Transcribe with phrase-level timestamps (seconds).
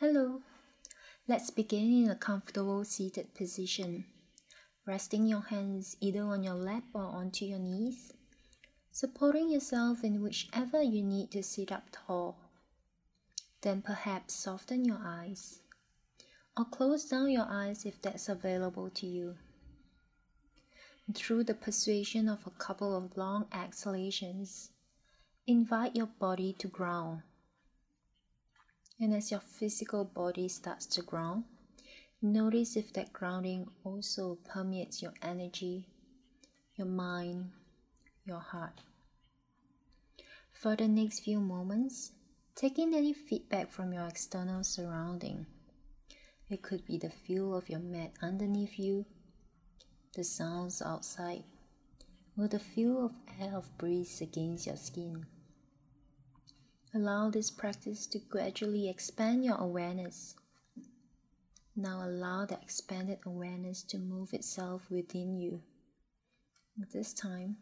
[0.00, 0.42] Hello.
[1.26, 4.04] Let's begin in a comfortable seated position.
[4.84, 8.12] Resting your hands either on your lap or onto your knees.
[8.92, 12.36] Supporting yourself in whichever you need to sit up tall.
[13.62, 15.60] Then perhaps soften your eyes.
[16.58, 19.36] Or close down your eyes if that's available to you.
[21.14, 24.72] through the persuasion of a couple of long exhalations,
[25.46, 27.22] invite your body to ground.
[28.98, 31.44] And as your physical body starts to ground,
[32.22, 35.86] notice if that grounding also permeates your energy,
[36.76, 37.50] your mind,
[38.24, 38.80] your heart.
[40.52, 42.12] For the next few moments,
[42.54, 45.46] take in any feedback from your external surrounding.
[46.48, 49.04] It could be the feel of your mat underneath you,
[50.14, 51.44] the sounds outside,
[52.38, 55.26] or the feel of air of breeze against your skin.
[56.96, 60.34] Allow this practice to gradually expand your awareness.
[61.76, 65.60] Now allow the expanded awareness to move itself within you.
[66.94, 67.58] This time,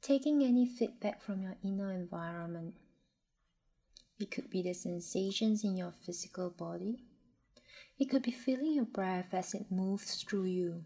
[0.00, 2.72] taking any feedback from your inner environment.
[4.18, 7.00] It could be the sensations in your physical body.
[7.98, 10.84] It could be feeling your breath as it moves through you,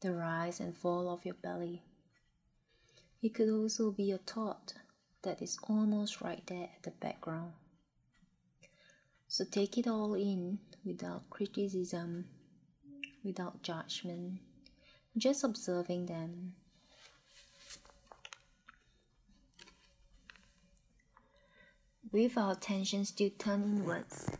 [0.00, 1.82] the rise and fall of your belly.
[3.20, 4.74] It could also be a thought
[5.24, 7.52] that is almost right there at the background.
[9.26, 12.26] So take it all in without criticism,
[13.24, 14.38] without judgment,
[15.16, 16.52] just observing them.
[22.12, 24.30] With our attention still turned inwards,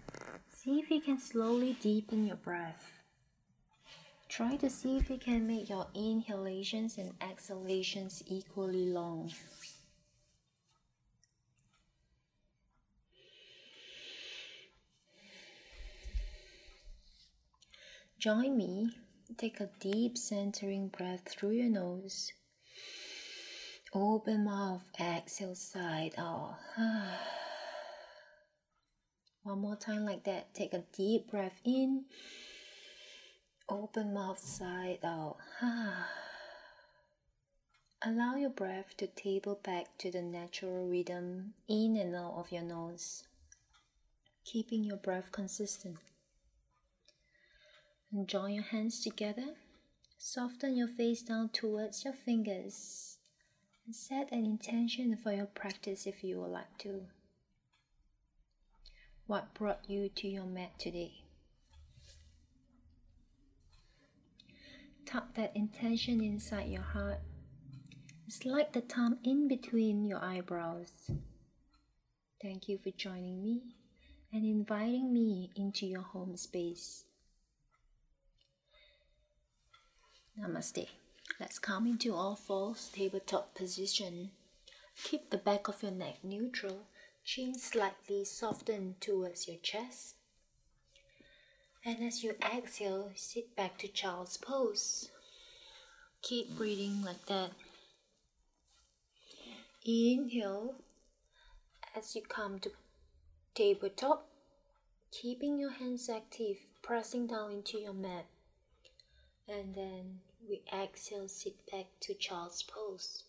[0.55, 2.93] see if you can slowly deepen your breath.
[4.29, 9.33] Try to see if you can make your inhalations and exhalations equally long.
[18.25, 18.89] Join me.
[19.37, 22.33] Take a deep centering breath through your nose.
[23.93, 26.57] Open mouth, exhale side out.
[26.79, 27.19] Oh.
[29.43, 30.55] One more time like that.
[30.55, 32.07] Take a deep breath in.
[33.69, 35.37] Open mouth side out.
[35.61, 36.07] Oh.
[38.07, 42.63] Allow your breath to table back to the natural rhythm in and out of your
[42.63, 43.25] nose,
[44.47, 45.99] keeping your breath consistent.
[48.15, 49.57] And join your hands together.
[50.19, 53.19] Soften your face down towards your fingers.
[53.85, 57.07] And set an intention for your practice if you would like to.
[59.27, 61.25] What brought you to your mat today?
[65.05, 67.19] Tuck that intention inside your heart.
[68.29, 71.11] Slide the thumb in between your eyebrows.
[72.41, 73.63] Thank you for joining me
[74.33, 77.07] and inviting me into your home space.
[80.39, 80.89] Namaste.
[81.39, 84.33] Let's come into all fours, tabletop position.
[85.05, 86.89] Keep the back of your neck neutral,
[87.25, 90.17] chin slightly softened towards your chest.
[91.85, 95.09] And as you exhale, sit back to child's pose.
[96.23, 97.51] Keep breathing like that.
[99.87, 100.75] Inhale
[101.95, 102.73] as you come to
[103.55, 104.27] tabletop,
[105.13, 108.27] keeping your hands active, pressing down into your mat
[109.49, 113.25] and then we exhale, sit back to child's pose.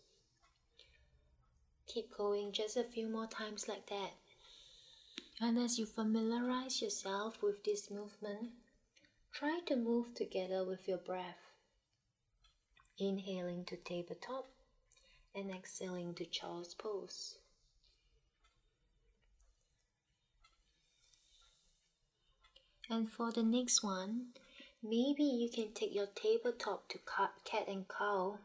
[1.88, 4.14] Keep going just a few more times like that.
[5.40, 8.52] And as you familiarize yourself with this movement,
[9.34, 11.52] try to move together with your breath.
[12.98, 14.48] Inhaling to tabletop
[15.36, 17.36] and exhaling to child's pose.
[22.90, 24.28] And for the next one,
[24.88, 27.00] Maybe you can take your tabletop to
[27.44, 28.38] cat and cow,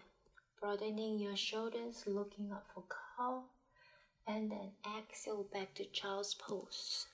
[0.58, 3.42] broadening your shoulders, looking up for cow,
[4.26, 7.04] and then exhale back to child's pose.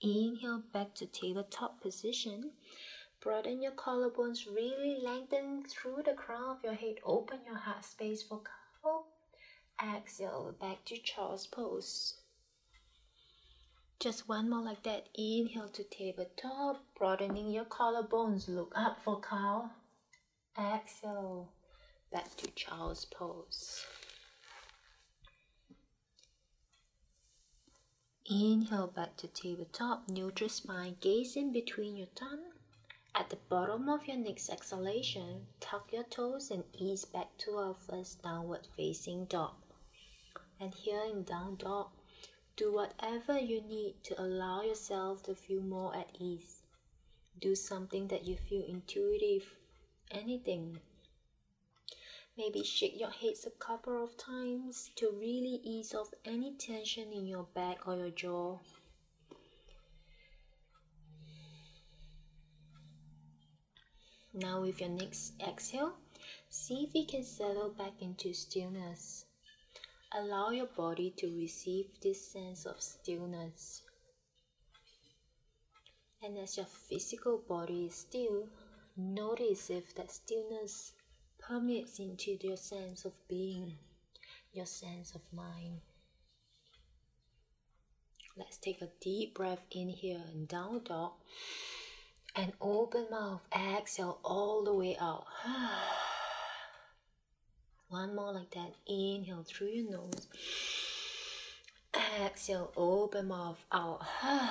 [0.00, 2.50] Inhale back to tabletop position.
[3.20, 6.96] Broaden your collarbones, really lengthen through the crown of your head.
[7.04, 8.40] Open your heart space for
[8.82, 9.04] cow.
[9.80, 12.14] Exhale back to child's pose.
[14.04, 15.08] Just one more like that.
[15.14, 18.46] Inhale to tabletop, broadening your collarbones.
[18.48, 19.70] Look up for cow.
[20.58, 21.48] Exhale,
[22.12, 23.82] back to child's pose.
[28.30, 32.42] Inhale back to tabletop, neutral spine, gaze in between your thumb.
[33.14, 37.74] At the bottom of your next exhalation, tuck your toes and ease back to our
[37.74, 39.54] first downward facing dog.
[40.60, 41.88] And here in down dog,
[42.56, 46.62] Do whatever you need to allow yourself to feel more at ease.
[47.40, 49.56] Do something that you feel intuitive,
[50.12, 50.78] anything.
[52.38, 57.26] Maybe shake your hips a couple of times to really ease off any tension in
[57.26, 58.58] your back or your jaw.
[64.32, 65.94] Now, with your next exhale,
[66.50, 69.23] see if you can settle back into stillness.
[70.16, 73.82] Allow your body to receive this sense of stillness.
[76.22, 78.48] And as your physical body is still,
[78.96, 80.92] notice if that stillness
[81.40, 83.74] permeates into your sense of being,
[84.52, 85.80] your sense of mind.
[88.36, 91.12] Let's take a deep breath in here and down dog
[92.36, 93.42] and open mouth.
[93.52, 95.24] Exhale all the way out.
[95.44, 96.13] Ah.
[97.94, 98.74] One more like that.
[98.88, 100.26] Inhale through your nose.
[101.94, 104.00] Exhale, open mouth out.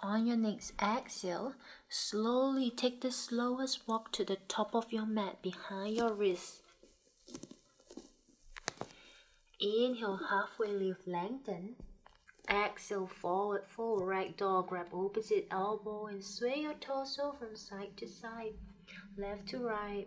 [0.00, 1.54] On your next exhale,
[1.88, 6.60] slowly take the slowest walk to the top of your mat behind your wrist.
[9.58, 11.76] Inhale, halfway lift, lengthen.
[12.50, 18.52] Exhale, forward fold, ragdoll, grab opposite elbow and sway your torso from side to side,
[19.18, 20.06] left to right.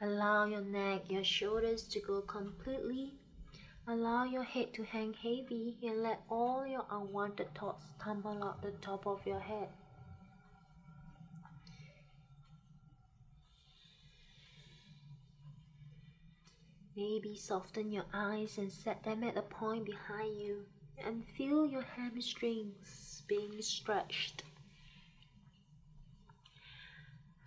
[0.00, 3.14] Allow your neck, your shoulders to go completely.
[3.88, 8.72] Allow your head to hang heavy and let all your unwanted thoughts tumble out the
[8.82, 9.68] top of your head.
[16.96, 20.64] Maybe soften your eyes and set them at a point behind you
[21.04, 24.42] and feel your hamstrings being stretched.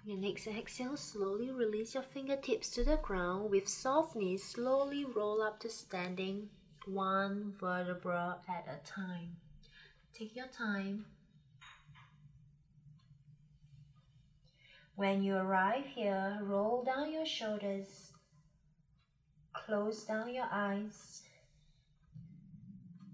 [0.10, 3.52] Your next exhale, slowly release your fingertips to the ground.
[3.52, 6.50] With softness, slowly roll up to standing,
[6.88, 9.36] one vertebra at a time.
[10.12, 11.06] Take your time.
[14.96, 18.12] When you arrive here, roll down your shoulders
[19.54, 21.22] Close down your eyes.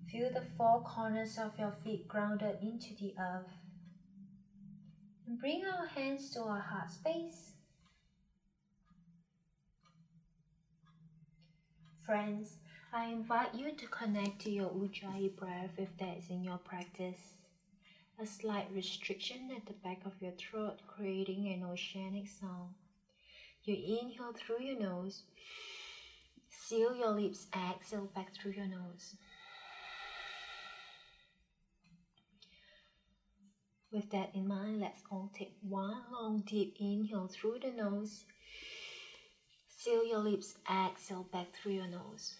[0.09, 3.54] Feel the four corners of your feet grounded into the earth.
[5.27, 7.51] Bring our hands to our heart space.
[12.06, 12.57] Friends,
[12.94, 17.33] I invite you to connect to your Ujjayi breath if that is in your practice.
[18.22, 22.75] A slight restriction at the back of your throat, creating an oceanic sound.
[23.63, 25.24] You inhale through your nose
[26.68, 29.16] Seal your lips, exhale back through your nose.
[33.95, 38.25] With that in mind, let's all take one long deep inhale through the nose.
[39.69, 42.36] Seal your lips, exhale back through your nose.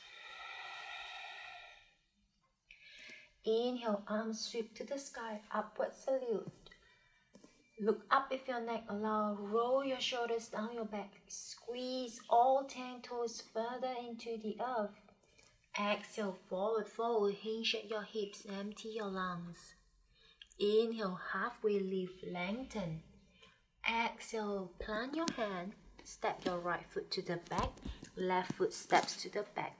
[3.46, 6.52] Inhale, arms sweep to the sky, upward salute.
[7.80, 9.38] Look up if your neck allow.
[9.40, 11.13] Roll your shoulders down your back.
[11.30, 15.00] Squeeze all 10 toes further into the earth.
[15.80, 17.31] Exhale, forward fold.
[17.31, 18.46] Hinge at your hips.
[18.46, 19.75] Empty your lungs.
[20.60, 22.24] Inhale, halfway lift.
[22.25, 23.02] Lengthen.
[23.90, 25.74] Exhale, plant your hand.
[26.04, 27.72] Step your right foot to the back.
[28.16, 29.78] Left foot steps to the back.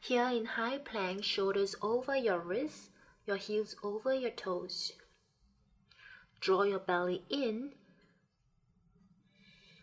[0.00, 2.90] Here in high plank, shoulders over your wrists,
[3.26, 4.92] your heels over your toes.
[6.40, 7.72] Draw your belly in.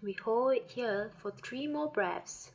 [0.04, 2.52] We hold it here for three more breaths.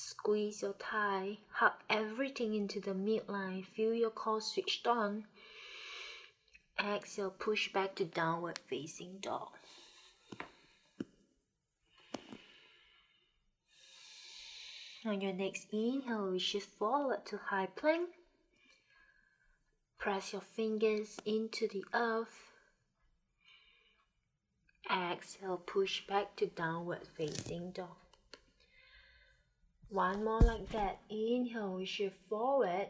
[0.00, 3.66] Squeeze your thigh, hug everything into the midline.
[3.66, 5.24] Feel your core switched on.
[6.78, 9.48] Exhale, push back to downward facing dog.
[15.04, 18.10] On your next inhale, we shift forward to high plank.
[19.98, 22.52] Press your fingers into the earth.
[24.88, 28.07] Exhale, push back to downward facing dog.
[29.90, 30.98] One more like that.
[31.08, 32.88] Inhale, we shift forward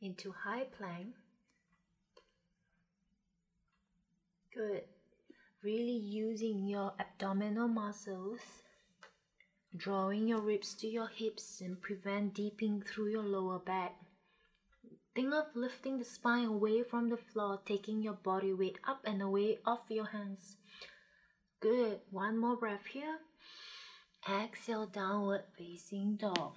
[0.00, 1.14] into high plank.
[4.54, 4.82] Good.
[5.62, 8.40] Really using your abdominal muscles
[9.74, 13.96] drawing your ribs to your hips and prevent deeping through your lower back.
[15.14, 19.22] Think of lifting the spine away from the floor, taking your body weight up and
[19.22, 20.56] away off your hands.
[21.60, 22.00] Good.
[22.10, 23.18] One more breath here.
[24.28, 26.52] Exhale, downward facing dog.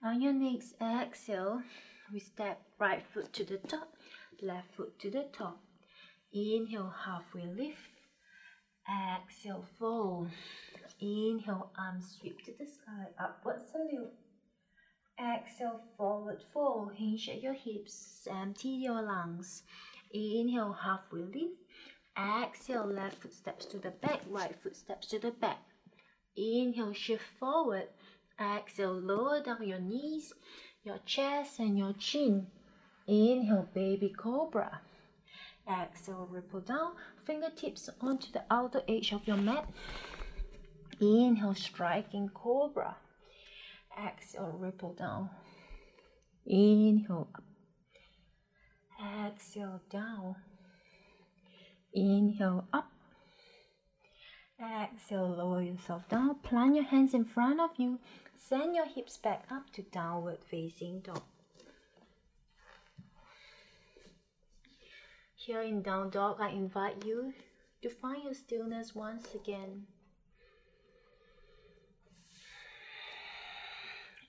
[0.00, 1.62] On your next exhale,
[2.12, 3.96] we step right foot to the top,
[4.40, 5.58] left foot to the top.
[6.32, 7.80] Inhale, halfway lift.
[8.88, 10.28] Exhale, fold.
[11.00, 14.12] Inhale, arms sweep to the sky, upward salute.
[15.18, 16.92] Exhale, forward fold.
[16.94, 19.64] Hinge at your hips, empty your lungs.
[20.12, 21.63] Inhale, halfway lift.
[22.16, 25.58] Exhale, left foot steps to the back, right foot steps to the back.
[26.36, 27.88] Inhale, shift forward.
[28.40, 30.32] Exhale, lower down your knees,
[30.84, 32.46] your chest, and your chin.
[33.06, 34.80] Inhale, baby cobra.
[35.68, 36.92] Exhale, ripple down,
[37.24, 39.68] fingertips onto the outer edge of your mat.
[41.00, 42.96] Inhale, striking cobra.
[43.98, 45.30] Exhale, ripple down.
[46.46, 47.44] Inhale up.
[49.26, 50.36] Exhale down.
[51.94, 52.90] Inhale up.
[54.60, 56.34] Exhale, lower yourself down.
[56.36, 58.00] Plant your hands in front of you.
[58.36, 61.22] Send your hips back up to downward facing dog.
[65.34, 67.32] Here in down dog, I invite you
[67.82, 69.86] to find your stillness once again.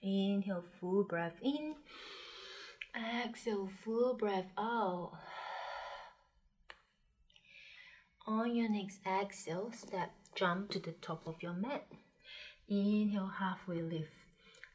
[0.04, 1.76] Inhale, full breath in.
[2.96, 5.14] Exhale, full breath out.
[8.28, 11.86] On your next exhale, step, jump to the top of your mat.
[12.68, 14.14] Inhale, halfway lift.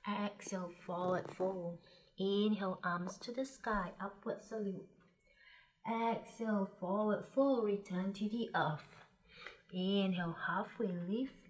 [0.09, 1.79] Exhale, forward fold.
[2.17, 4.87] Inhale, arms to the sky, upward salute.
[5.85, 9.05] Exhale, forward fold, return to the earth.
[9.73, 11.49] Inhale, halfway lift.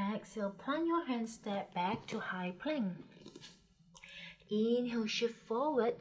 [0.00, 2.96] Exhale, plant your hands, step back to high plank.
[4.50, 5.96] Inhale, shift forward.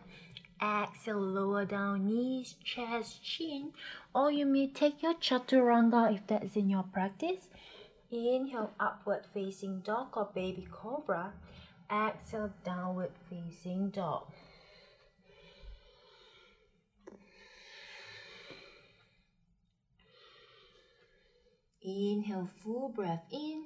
[0.61, 3.73] Exhale, lower down knees, chest, chin.
[4.13, 7.49] Or you may take your chaturanga if that's in your practice.
[8.11, 11.33] Inhale, upward facing dog or baby cobra.
[11.91, 14.27] Exhale, downward facing dog.
[21.83, 23.65] Inhale, full breath in.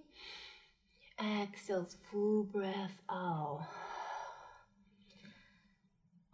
[1.19, 3.67] Exhale, full breath out.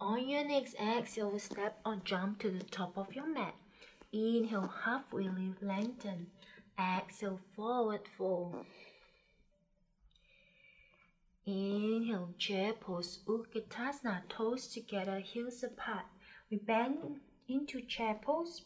[0.01, 3.53] On your next exhale, step or jump to the top of your mat.
[4.11, 6.25] Inhale, halfway lift, lengthen.
[6.79, 8.65] Exhale, forward fold.
[11.45, 16.05] Inhale, chair pose, Utkatasana, toes together, heels apart.
[16.49, 18.63] We bend into chair pose,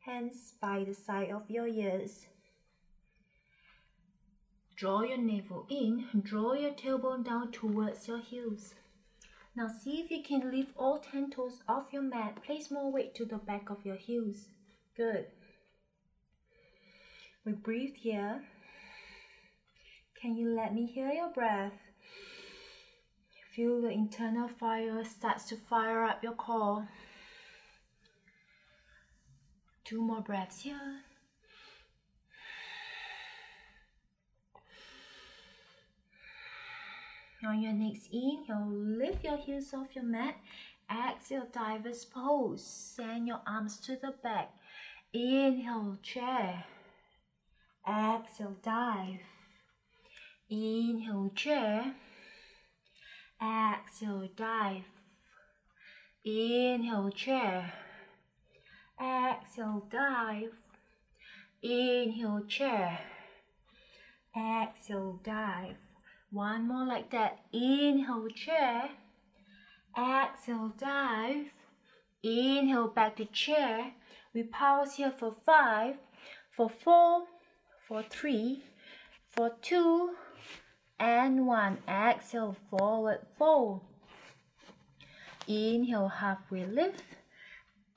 [0.00, 2.26] hands by the side of your ears.
[4.76, 8.74] Draw your navel in, draw your tailbone down towards your heels.
[9.58, 12.44] Now see if you can lift all 10 toes off your mat.
[12.44, 14.46] Place more weight to the back of your heels.
[14.96, 15.26] Good.
[17.44, 18.44] We breathe here.
[20.22, 21.72] Can you let me hear your breath?
[23.52, 26.86] Feel the internal fire starts to fire up your core.
[29.84, 31.00] Two more breaths here.
[37.44, 40.34] On your next inhale, lift your heels off your mat.
[40.90, 42.64] Exhale, diver's pose.
[42.64, 44.50] Send your arms to the back.
[45.12, 46.64] Inhale, chair.
[47.86, 49.20] Exhale, dive.
[50.50, 51.94] Inhale, chair.
[53.40, 54.82] Exhale, dive.
[56.24, 57.72] Inhale, chair.
[59.00, 60.54] Exhale, dive.
[61.62, 62.98] Inhale, chair.
[64.36, 65.87] Exhale, dive.
[66.30, 67.38] One more like that.
[67.52, 68.90] Inhale, chair.
[69.96, 71.52] Exhale, dive.
[72.22, 73.92] Inhale, back to chair.
[74.34, 75.96] We pause here for five,
[76.50, 77.24] for four,
[77.86, 78.62] for three,
[79.30, 80.16] for two,
[81.00, 81.78] and one.
[81.88, 83.80] Exhale, forward fold.
[85.46, 87.04] Inhale, halfway lift.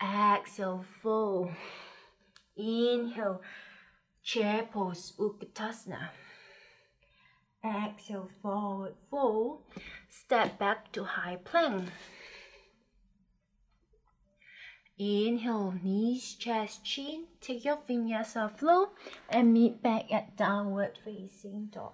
[0.02, 1.52] Exhale, fold.
[2.56, 3.42] Inhale,
[4.24, 6.10] chair pose, Utkatasana.
[7.64, 9.62] Exhale, forward fold.
[10.10, 11.90] Step back to high plank.
[14.98, 17.26] Inhale, knees, chest, chin.
[17.40, 18.90] Take your vinyasa flow
[19.30, 21.94] and meet back at downward facing dog.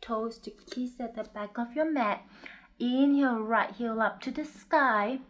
[0.00, 2.22] Toes to kiss at the back of your mat.
[2.78, 5.20] Inhale, right heel up to the sky.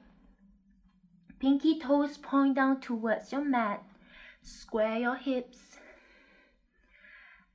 [1.40, 3.82] Pinky toes point down towards your mat.
[4.48, 5.58] Square your hips.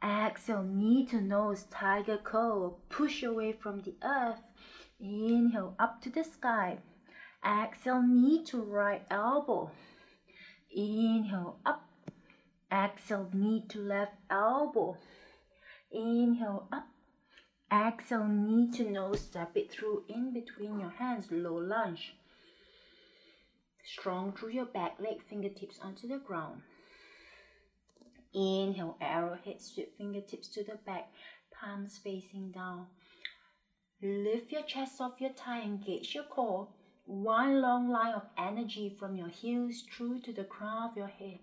[0.03, 2.77] Exhale, knee to nose, tiger curl.
[2.89, 4.43] Push away from the earth.
[5.00, 6.77] Inhale, up to the sky.
[7.43, 9.71] Exhale, knee to right elbow.
[10.71, 11.89] Inhale, up.
[12.71, 14.95] Exhale, knee to left elbow.
[15.91, 16.89] Inhale, up.
[17.71, 22.13] Exhale, knee to nose, step it through in between your hands, low lunge.
[23.83, 26.62] Strong through your back leg, fingertips onto the ground.
[28.34, 31.10] Inhale, arrowhead, sweep fingertips to the back,
[31.52, 32.88] palms facing down.
[34.02, 36.68] Lift your chest off your thigh, engage your core.
[37.06, 41.40] One long line of energy from your heels through to the crown of your head.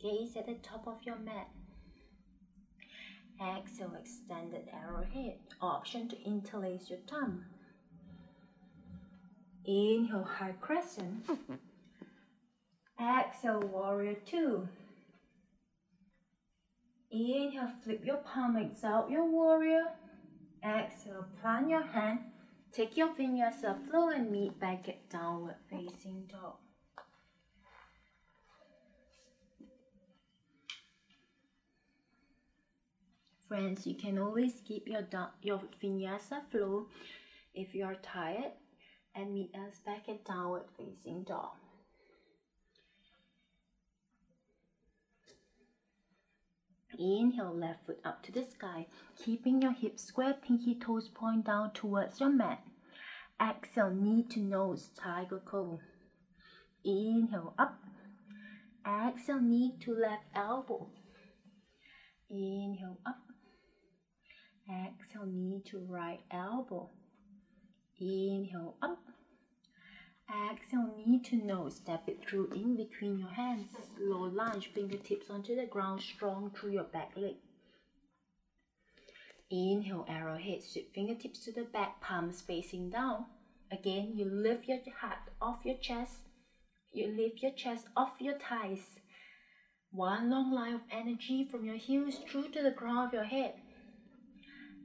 [0.00, 1.48] Gaze at the top of your mat.
[3.40, 5.38] Exhale, extended arrowhead.
[5.60, 7.46] Option to interlace your thumb.
[9.64, 11.24] Inhale, high crescent.
[13.00, 14.68] Exhale, warrior two.
[17.14, 19.84] Inhale, flip your palm, exhale your warrior.
[20.64, 22.18] Exhale, plant your hand.
[22.72, 26.56] Take your vinyasa flow and meet back at downward facing dog.
[33.46, 35.06] Friends, you can always keep your,
[35.40, 36.88] your vinyasa flow
[37.54, 38.54] if you are tired
[39.14, 41.52] and meet us back at downward facing dog.
[46.98, 48.86] Inhale, left foot up to the sky,
[49.16, 52.62] keeping your hips square, pinky toes point down towards your mat.
[53.40, 55.80] Exhale, knee to nose, tiger pose.
[56.84, 57.82] Inhale, up.
[58.86, 60.88] Exhale, knee to left elbow.
[62.30, 63.18] Inhale, up.
[64.68, 66.90] Exhale, knee to right elbow.
[67.98, 68.98] Inhale, up.
[70.30, 71.76] Exhale, knee to nose.
[71.76, 73.68] Step it through in between your hands.
[74.00, 77.36] Low lunge, fingertips onto the ground, strong through your back leg.
[79.50, 83.26] Inhale, arrowhead, sweep fingertips to the back, palms facing down.
[83.70, 86.20] Again, you lift your heart off your chest.
[86.92, 88.98] You lift your chest off your thighs.
[89.90, 93.54] One long line of energy from your heels through to the crown of your head.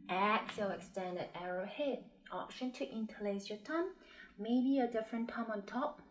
[0.10, 2.03] Exhale, extended arrowhead.
[2.31, 3.91] Option to interlace your thumb
[4.39, 6.01] maybe a different thumb on top.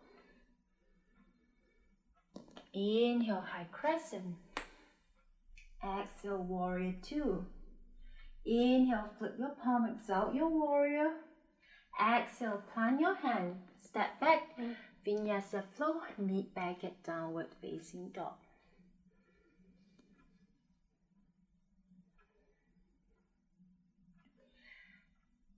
[2.75, 4.37] Inhale, high crescent.
[5.83, 7.47] Exhale, warrior two.
[8.45, 11.11] Inhale, flip your palm, exhale your warrior.
[12.01, 14.57] Exhale, plant your hand, step back,
[15.07, 18.35] vinyasa flow, meet back at downward facing dog.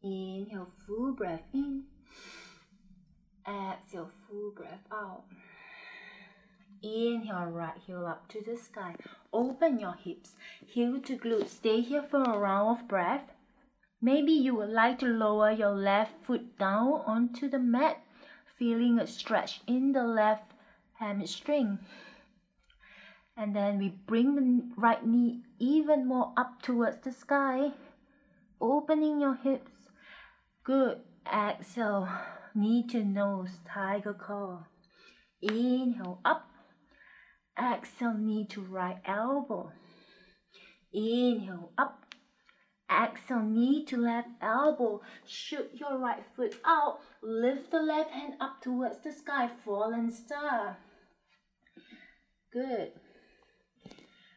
[0.02, 1.84] Inhale, full breath in.
[3.50, 5.24] Exhale, full breath out.
[6.82, 8.94] Inhale, right heel up to the sky.
[9.32, 11.48] Open your hips, heel to glute.
[11.48, 13.32] Stay here for a round of breath.
[14.00, 18.02] Maybe you would like to lower your left foot down onto the mat,
[18.56, 20.52] feeling a stretch in the left
[20.94, 21.80] hamstring.
[23.36, 27.72] And then we bring the right knee even more up towards the sky,
[28.60, 29.72] opening your hips.
[30.62, 31.00] Good.
[31.26, 32.08] Exhale
[32.54, 34.66] knee to nose, tiger curl.
[35.42, 36.50] Inhale up.
[37.58, 39.72] Exhale, knee to right elbow.
[40.92, 42.14] Inhale up.
[42.90, 45.00] Exhale, knee to left elbow.
[45.26, 47.00] Shoot your right foot out.
[47.22, 49.48] Lift the left hand up towards the sky.
[49.64, 50.78] Fallen star.
[52.52, 52.92] Good.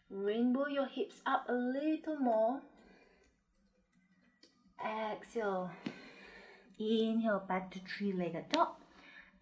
[0.10, 2.62] Rainbow your hips up a little more.
[4.80, 5.72] Exhale.
[6.80, 8.70] Inhale back to three-legged dog.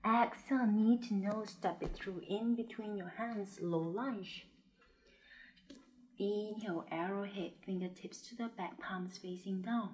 [0.06, 4.46] Exhale, knee to nose, step it through in between your hands, low lunge.
[6.20, 9.90] Inhale, arrowhead, fingertips to the back, palms facing down.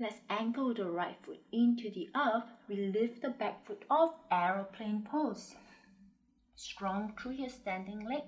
[0.00, 2.44] Let's angle the right foot into the earth.
[2.68, 5.54] We lift the back foot off, aeroplane pose.
[6.54, 8.22] Strong through your standing leg.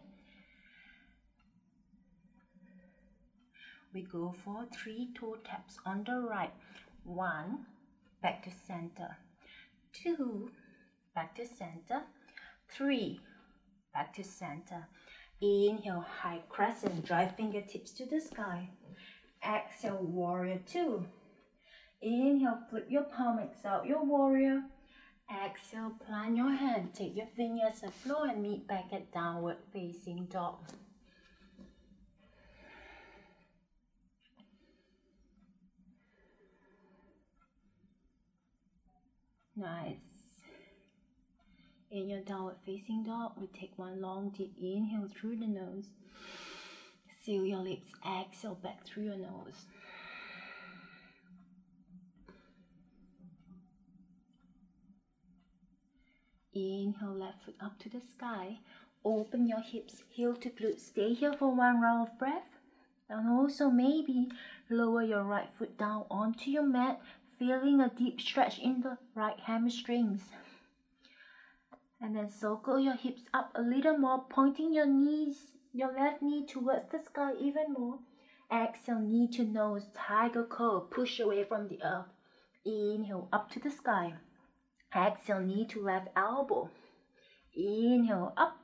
[3.93, 6.55] We go for three toe taps on the right.
[7.05, 7.67] One,
[8.23, 9.17] back to center.
[9.93, 10.51] Two,
[11.15, 12.03] back to center.
[12.69, 13.21] Three,
[13.93, 14.87] back to center.
[15.41, 18.69] Inhale, high crescent, drive fingertips to the sky.
[19.43, 21.07] Exhale, warrior two.
[22.03, 24.63] Inhale, flip your palm, exhale your warrior.
[25.45, 30.59] Exhale, plant your hand, take your vinyasa flow and meet back at downward facing dog.
[39.61, 40.41] Nice.
[41.91, 45.91] In your downward facing dog, we take one long deep inhale through the nose.
[47.23, 49.67] Seal your lips, exhale back through your nose.
[56.55, 58.61] Inhale, left foot up to the sky.
[59.05, 60.81] Open your hips, heel to glute.
[60.81, 62.49] Stay here for one round of breath.
[63.11, 64.29] And also maybe
[64.71, 67.01] lower your right foot down onto your mat,
[67.41, 70.21] feeling a deep stretch in the right hamstrings.
[71.99, 75.39] And then circle your hips up a little more, pointing your knees,
[75.73, 77.99] your left knee towards the sky even more.
[78.53, 82.09] Exhale, knee to nose, tiger curl, push away from the earth.
[82.67, 84.15] Inhale, up to the sky.
[84.95, 86.69] Exhale, knee to left elbow.
[87.57, 88.59] Inhale, up.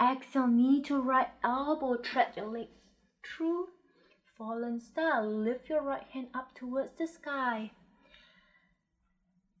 [0.00, 2.68] Exhale, knee to right elbow, tread your leg
[3.24, 3.68] through.
[4.36, 7.70] Fallen star, lift your right hand up towards the sky.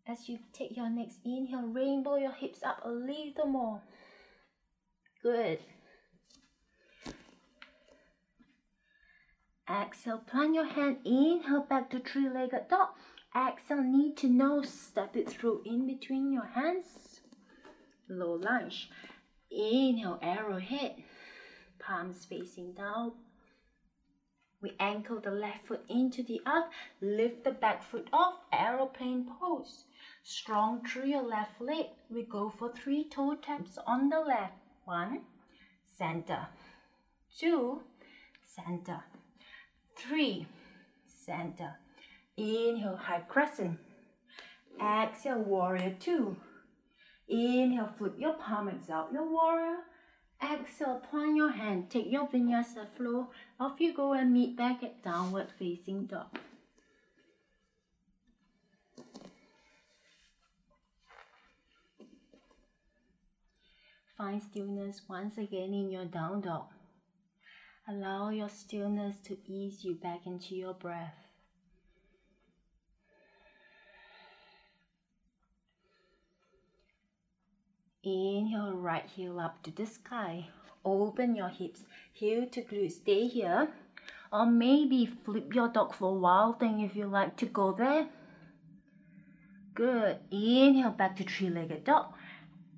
[0.06, 3.82] As you take your next inhale, rainbow your hips up a little more.
[5.22, 5.60] Good.
[9.70, 12.88] Exhale, plant your hand, inhale back to three-legged dog.
[13.34, 17.20] Exhale, knee to nose, step it through in between your hands.
[18.08, 18.90] Low lunge.
[19.50, 20.96] Inhale, arrow arrowhead.
[21.78, 23.12] Palms facing down.
[24.60, 29.84] We ankle the left foot into the earth, lift the back foot off, aeroplane pose.
[30.24, 31.86] Strong through your left leg.
[32.08, 34.54] We go for three toe taps on the left.
[34.84, 35.22] One,
[35.98, 36.46] center.
[37.36, 37.82] Two,
[38.44, 39.02] center.
[39.96, 40.46] Three,
[41.06, 41.76] center.
[42.36, 43.78] Inhale, high crescent.
[44.80, 46.36] Exhale, warrior two.
[47.28, 49.78] Inhale, flip your palms out, your warrior.
[50.42, 53.30] Exhale, plant your hand, take your vinyasa flow.
[53.60, 56.38] Off you go and meet back at downward facing dog.
[64.22, 66.66] Find stillness once again in your down dog.
[67.88, 71.16] Allow your stillness to ease you back into your breath.
[78.04, 80.46] Inhale, right heel up to the sky.
[80.84, 81.80] Open your hips,
[82.12, 83.70] heel to glute, stay here.
[84.32, 88.06] Or maybe flip your dog for wild thing if you like to go there.
[89.74, 90.18] Good.
[90.30, 92.14] Inhale, back to three-legged dog.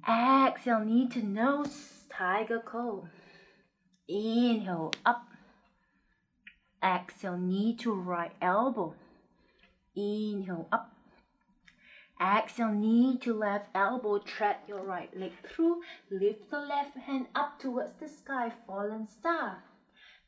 [0.06, 3.08] Exhale, knee to nose, tiger curl.
[4.06, 5.28] Inhale, up.
[6.82, 8.94] Exhale, knee to right elbow.
[9.96, 10.92] Inhale, up.
[12.20, 15.80] Exhale, knee to left elbow, tread your right leg through.
[16.10, 19.64] Lift the left hand up towards the sky, fallen star.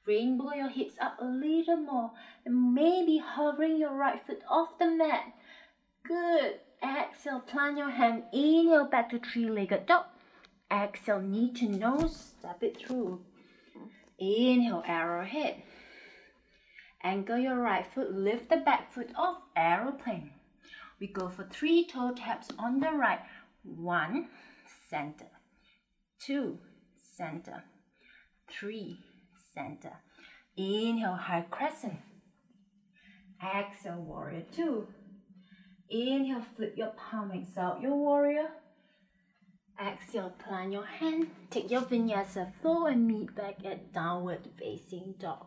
[0.07, 2.13] Rainbow your hips up a little more,
[2.47, 5.35] and maybe hovering your right foot off the mat.
[6.07, 6.61] Good.
[6.83, 8.25] Exhale, plant your hand.
[8.33, 10.05] Inhale, back to three-legged dog.
[10.71, 13.21] Exhale, knee to nose, step it through.
[14.19, 15.63] Inhale, arrowhead.
[17.03, 20.31] Angle your right foot, lift the back foot off, aeroplane.
[20.99, 23.21] We go for three toe taps on the right.
[23.63, 24.29] One,
[24.89, 25.27] center.
[26.19, 26.59] Two,
[27.17, 27.65] center.
[28.51, 28.99] Three,
[29.55, 29.93] center.
[30.57, 31.99] Inhale, high crescent.
[33.43, 34.87] Exhale, warrior two.
[35.89, 38.49] Inhale, flip your palm, exhale your warrior.
[39.81, 41.29] Exhale, plant your hand.
[41.51, 45.47] Take your vinyasa flow and meet back at downward facing dog.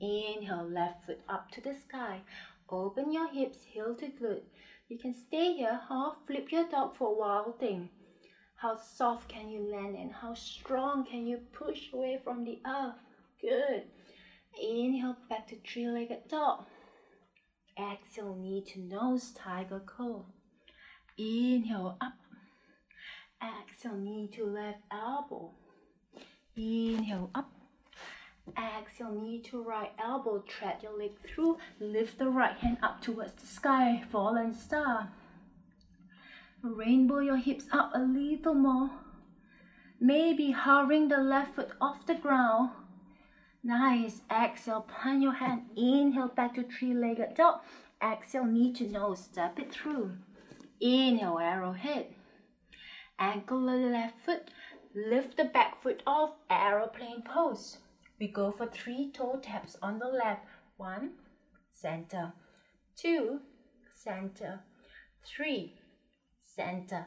[0.00, 2.22] Inhale, left foot up to the sky.
[2.68, 4.42] Open your hips, heel to glute.
[4.88, 7.88] You can stay here or flip your dog for a wild thing.
[8.56, 12.96] How soft can you land and how strong can you push away from the earth?
[13.42, 13.82] Good.
[14.62, 16.64] Inhale, back to three-legged dog.
[17.76, 20.26] Exhale, knee to nose, tiger curl.
[21.18, 22.12] Inhale, up.
[23.42, 25.50] Exhale, knee to left elbow.
[26.56, 27.50] Inhale, up.
[28.56, 33.32] Exhale, knee to right elbow, tread your leg through, lift the right hand up towards
[33.34, 35.10] the sky, fallen star.
[36.62, 38.90] Rainbow your hips up a little more.
[39.98, 42.70] Maybe hovering the left foot off the ground.
[43.64, 44.20] Nice.
[44.30, 45.62] Exhale, plant your hand.
[45.76, 47.60] Inhale, back to three-legged dog.
[48.02, 50.12] Exhale, knee to nose, step it through.
[50.80, 52.06] Inhale, arrowhead.
[53.18, 54.50] Ankle the left foot.
[54.94, 57.78] Lift the back foot off, aeroplane pose.
[58.18, 60.42] We go for three toe taps on the left.
[60.76, 61.12] One,
[61.70, 62.32] center.
[62.96, 63.40] Two,
[63.96, 64.60] center.
[65.24, 65.76] Three,
[66.42, 67.06] center.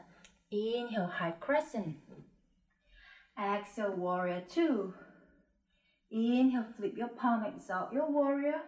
[0.50, 1.96] Inhale, high crescent.
[3.38, 4.94] Exhale, warrior two.
[6.10, 8.60] Inhale, flip your palm, exhale your warrior.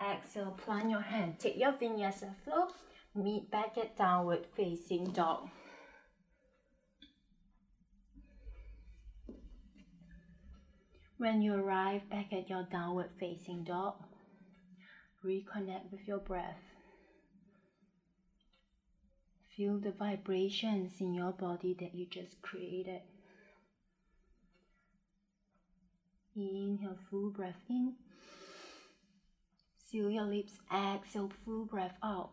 [0.00, 1.38] Exhale, plant your hand.
[1.38, 2.68] Take your vinyasa flow.
[3.14, 5.48] Meet back at downward facing dog.
[11.16, 13.94] When you arrive back at your downward facing dog,
[15.24, 16.60] reconnect with your breath.
[19.56, 23.02] Feel the vibrations in your body that you just created.
[26.36, 27.94] Inhale, full breath in.
[29.88, 32.30] Seal your lips, exhale, full breath out.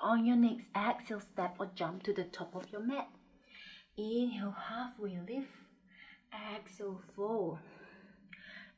[0.00, 3.08] On your next exhale, step or jump to the top of your mat.
[3.98, 5.48] Inhale, halfway lift.
[6.54, 7.58] Exhale, fold.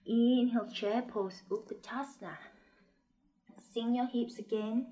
[0.06, 2.38] Inhale, chair pose, Utkatasana.
[3.72, 4.86] Sink your hips again.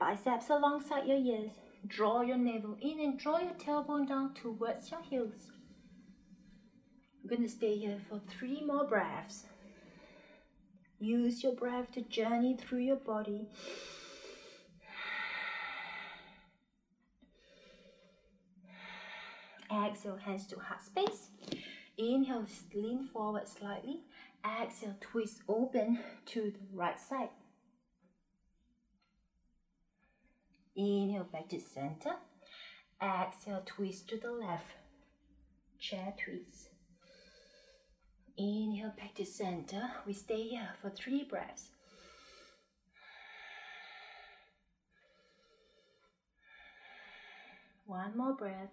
[0.00, 1.52] Biceps alongside your ears.
[1.86, 5.52] Draw your navel in and draw your tailbone down towards your heels.
[7.22, 9.46] We're going to stay here for three more breaths.
[10.98, 13.46] Use your breath to journey through your body.
[19.72, 21.28] Exhale, hands to heart space.
[21.96, 24.00] Inhale, lean forward slightly.
[24.44, 27.30] Exhale, twist open to the right side.
[30.74, 32.16] Inhale, back to center.
[33.00, 34.72] Exhale, twist to the left.
[35.78, 36.71] Chair twist.
[38.36, 39.90] Inhale, back to center.
[40.06, 41.68] We stay here for three breaths.
[47.86, 48.70] One more breath.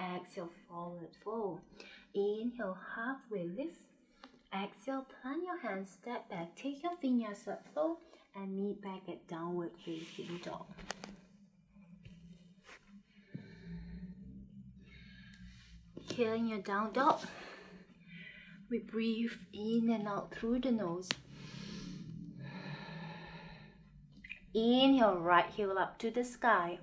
[0.00, 1.60] Exhale, forward fold.
[2.14, 3.82] Inhale, halfway lift.
[4.54, 7.98] Exhale, plant your hands, step back, take your vinyasa flow,
[8.34, 10.66] and meet back at downward facing dog.
[16.16, 17.20] Here in your down dog,
[18.70, 21.10] we breathe in and out through the nose.
[24.54, 26.78] Inhale, right heel up to the sky.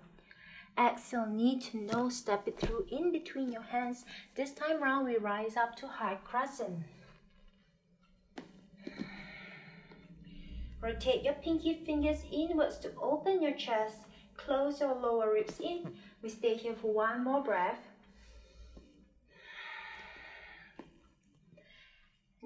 [0.78, 4.06] Exhale, knee to nose, step it through in between your hands.
[4.36, 6.84] This time round, we rise up to high crescent.
[10.80, 13.98] Rotate your pinky fingers inwards to open your chest.
[14.38, 15.92] Close your lower ribs in.
[16.22, 17.80] We stay here for one more breath.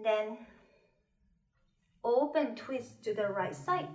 [0.03, 0.38] Then
[2.03, 3.88] open twist to the right side.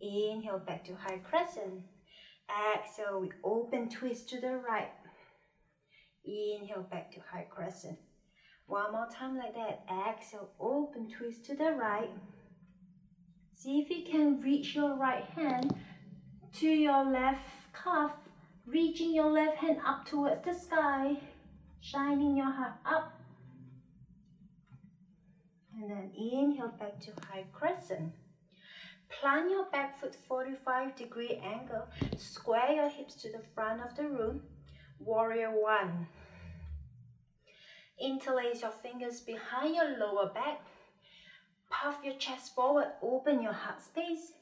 [0.00, 1.82] Inhale back to high crescent.
[2.48, 4.92] Exhale, we open twist to the right.
[6.24, 7.98] Inhale back to high crescent.
[8.66, 9.84] One more time like that.
[10.08, 12.10] Exhale, open twist to the right.
[13.54, 15.74] See if you can reach your right hand
[16.54, 17.40] to your left
[17.72, 18.12] calf,
[18.66, 21.16] reaching your left hand up towards the sky,
[21.90, 23.12] shining your heart up.
[25.78, 28.12] And then inhale back to high crescent.
[29.08, 31.86] Plant your back foot 45 degree angle.
[32.16, 34.42] Square your hips to the front of the room.
[34.98, 36.08] Warrior one.
[38.00, 40.62] Interlace your fingers behind your lower back.
[41.70, 44.32] Puff your chest forward, open your heart space.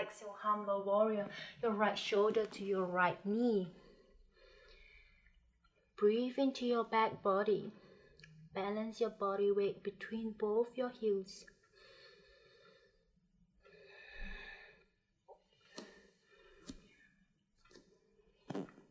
[0.00, 1.28] Exhale, humble warrior,
[1.62, 3.72] your right shoulder to your right knee.
[6.04, 7.72] Breathe into your back body.
[8.54, 11.46] Balance your body weight between both your heels.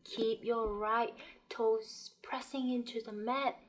[0.04, 1.13] Keep your right
[1.49, 3.60] toes pressing into the mat.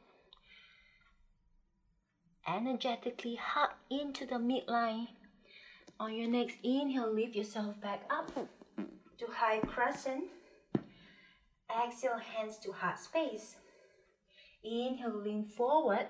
[2.48, 5.08] Energetically hug into the midline.
[6.00, 10.30] On your next inhale, lift yourself back up to high crescent.
[11.82, 13.56] Exhale, hands to heart space.
[14.62, 16.06] Inhale, lean forward.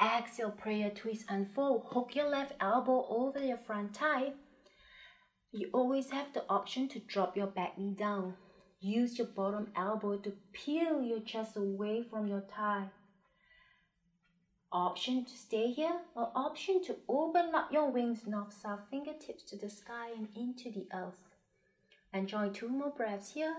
[0.00, 1.86] Exhale, prayer twist unfold.
[1.90, 4.32] Hook your left elbow over your front thigh.
[5.52, 8.34] You always have the option to drop your back knee down.
[8.80, 12.88] Use your bottom elbow to peel your chest away from your thigh.
[14.72, 19.70] Option to stay here or option to open up your wings north-south fingertips to the
[19.70, 21.30] sky and into the earth.
[22.12, 23.54] Enjoy two more breaths here.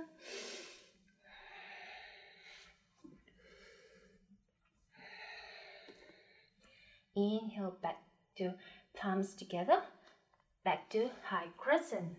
[7.15, 8.01] Inhale back
[8.37, 8.53] to
[8.95, 9.81] palms together,
[10.63, 12.17] back to high crescent.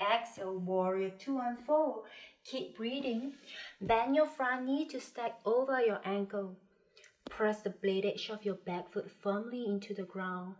[0.00, 2.04] Exhale, warrior two and four.
[2.44, 3.34] Keep breathing.
[3.80, 6.56] Bend your front knee to stack over your ankle.
[7.30, 10.56] Press the blade edge of your back foot firmly into the ground.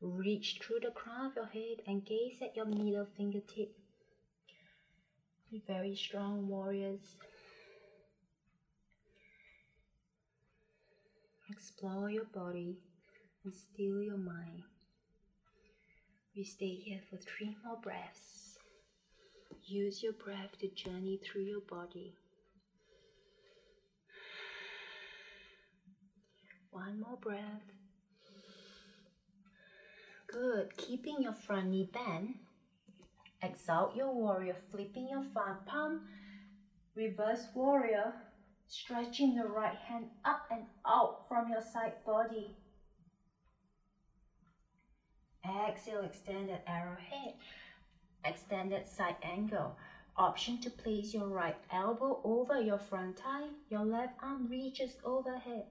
[0.00, 3.74] Reach through the crown of your head and gaze at your middle fingertip.
[5.50, 7.16] Be very strong, warriors.
[11.48, 12.78] Explore your body
[13.44, 14.64] and still your mind.
[16.36, 18.58] We stay here for three more breaths.
[19.64, 22.14] Use your breath to journey through your body.
[26.70, 27.62] One more breath.
[30.26, 30.76] Good.
[30.76, 32.36] Keeping your front knee bent.
[33.40, 36.02] Exalt your warrior, flipping your front palm.
[36.94, 38.12] Reverse warrior,
[38.68, 42.56] stretching the right hand up and out from your side body.
[45.44, 47.34] Exhale, extended arrowhead.
[48.24, 49.76] Extended side angle.
[50.16, 53.48] Option to place your right elbow over your front thigh.
[53.68, 55.66] Your left arm reaches overhead.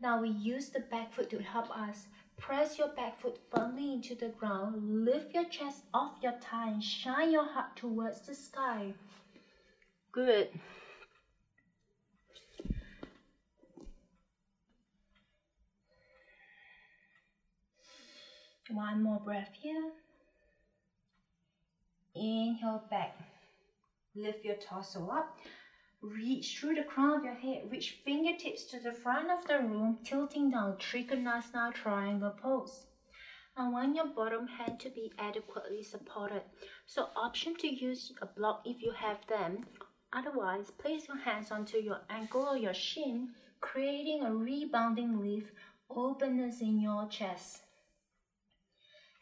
[0.00, 2.06] Now we use the back foot to help us.
[2.36, 5.04] Press your back foot firmly into the ground.
[5.04, 8.94] Lift your chest off your thigh and shine your heart towards the sky.
[10.10, 10.48] Good.
[18.70, 19.90] One more breath here.
[22.14, 23.14] Inhale back.
[24.14, 25.36] Lift your torso up.
[26.00, 27.70] Reach through the crown of your head.
[27.70, 32.86] Reach fingertips to the front of the room, tilting down Trikonasana triangle pose.
[33.56, 36.42] I want your bottom hand to be adequately supported.
[36.86, 39.66] So option to use a block if you have them.
[40.12, 43.28] Otherwise, place your hands onto your ankle or your shin,
[43.60, 45.52] creating a rebounding lift,
[45.90, 47.63] openness in your chest.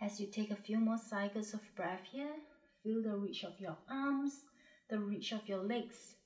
[0.02, 2.34] As you take a few more cycles of breath here,
[2.82, 4.42] feel the reach of your arms,
[4.90, 6.16] the reach of your legs,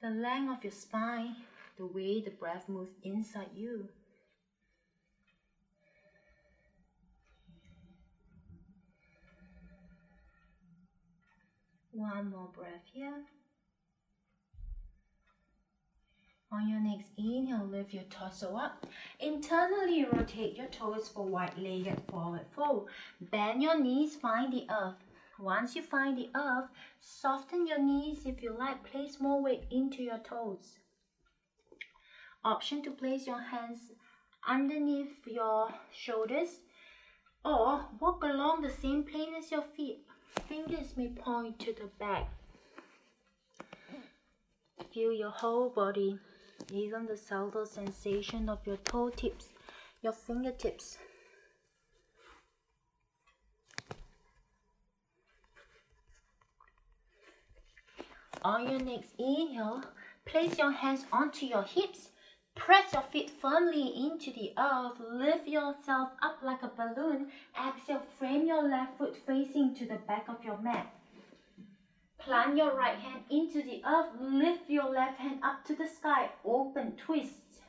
[0.00, 1.36] the length of your spine,
[1.76, 3.90] the way the breath moves inside you.
[11.92, 13.22] One more breath here.
[16.52, 18.86] On your next inhale, lift your torso up.
[19.18, 22.88] Internally rotate your toes for wide-legged forward fold.
[23.20, 24.94] Bend your knees, find the earth.
[25.38, 26.68] Once you find the earth,
[27.00, 28.84] soften your knees if you like.
[28.84, 30.78] Place more weight into your toes.
[32.44, 33.90] Option to place your hands
[34.48, 36.60] underneath your shoulders
[37.44, 40.06] or walk along the same plane as your feet.
[40.48, 42.30] Fingers may point to the back.
[44.92, 46.18] Feel your whole body
[46.72, 49.48] even the subtle sensation of your toe tips,
[50.02, 50.98] your fingertips.
[58.42, 59.82] On your next inhale,
[60.24, 62.10] place your hands onto your hips.
[62.54, 64.98] Press your feet firmly into the earth.
[64.98, 67.30] Lift yourself up like a balloon.
[67.54, 70.95] Exhale, frame your left foot facing to the back of your mat.
[72.26, 74.08] Plant your right hand into the earth.
[74.20, 76.30] Lift your left hand up to the sky.
[76.44, 77.60] Open twist.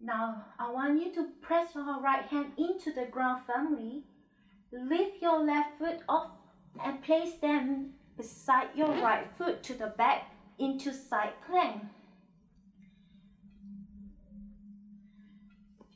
[0.00, 4.02] Now, I want you to press your right hand into the ground firmly.
[4.72, 6.32] Lift your left foot off
[6.84, 11.82] and place them beside your right foot to the back into side plank.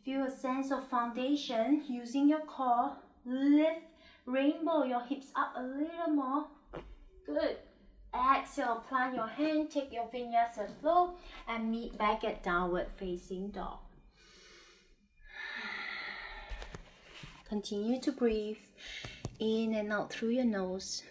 [0.05, 2.93] Feel a sense of foundation using your core.
[3.27, 3.87] Lift
[4.27, 6.47] Rainbow your hips up a little more.
[7.27, 7.57] Good.
[8.15, 11.15] Exhale, plant your hand, take your fingers vinyasa flow,
[11.49, 13.79] and meet back at downward facing dog.
[17.49, 18.57] Continue to breathe
[19.41, 21.03] in and out through your nose.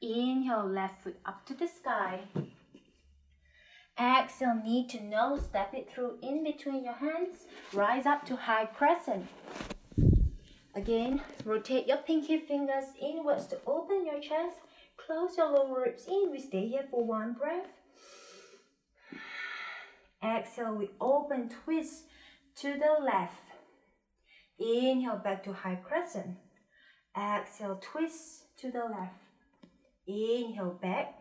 [0.00, 2.20] Inhale, left foot up to the sky.
[3.98, 7.46] Exhale, knee to nose, step it through in between your hands.
[7.72, 9.26] Rise up to high crescent.
[10.74, 14.56] Again, rotate your pinky fingers inwards to open your chest.
[14.98, 16.28] Close your lower ribs in.
[16.30, 17.66] We stay here for one breath.
[20.22, 22.04] Exhale, we open twist
[22.56, 23.52] to the left.
[24.58, 26.36] Inhale back to high crescent.
[27.16, 29.22] Exhale, twist to the left.
[30.06, 31.14] Inhale back.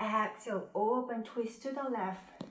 [0.00, 2.42] Exhale, open, twist to the left.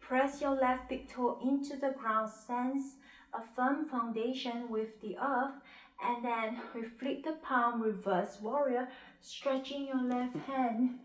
[0.00, 2.96] Press your left big toe into the ground, sense
[3.34, 5.54] a firm foundation with the earth,
[6.02, 8.88] and then we flip the palm, reverse warrior,
[9.20, 10.98] stretching your left hand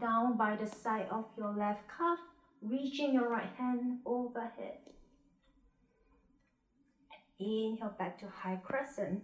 [0.00, 2.18] down by the side of your left calf,
[2.62, 4.78] reaching your right hand overhead.
[7.38, 9.22] Inhale back to high crescent.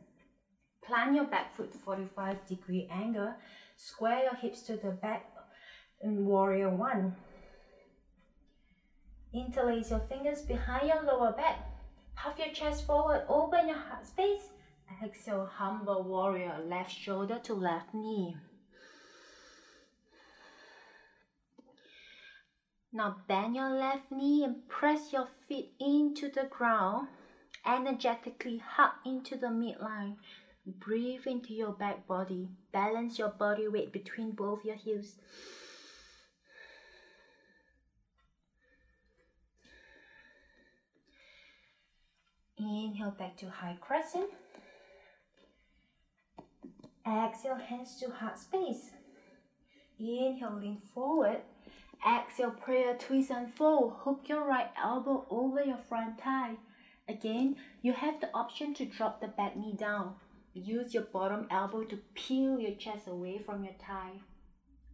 [0.85, 3.35] Plant your back foot 45 degree angle
[3.81, 5.31] Square your hips to the back
[6.01, 7.15] in warrior one.
[9.33, 11.65] Interlace your fingers behind your lower back.
[12.17, 14.49] Puff your chest forward, open your heart space.
[15.05, 18.37] Exhale, humble warrior, left shoulder to left knee.
[22.93, 27.07] Now bend your left knee and press your feet into the ground.
[27.65, 30.17] Energetically hug into the midline.
[30.69, 32.49] Breathe into your back body.
[32.73, 35.15] Balance your body weight between both your heels.
[42.59, 44.31] Inhale back to high crescent.
[47.07, 48.91] Exhale, hands to heart space.
[49.99, 51.41] Inhale, lean forward.
[52.07, 53.95] Exhale, prayer twist and fold.
[54.01, 56.57] Hook your right elbow over your front thigh.
[57.09, 60.15] Again, you have the option to drop the back knee down.
[60.59, 64.21] Use your bottom elbow to peel your chest away from your thigh.